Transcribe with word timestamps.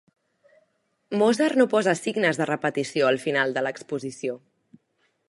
Mozart 1.21 1.59
no 1.61 1.67
posa 1.75 1.93
signes 1.99 2.41
de 2.41 2.49
repetició 2.53 3.11
al 3.13 3.21
final 3.27 3.57
de 3.59 3.67
l'exposició. 3.67 4.39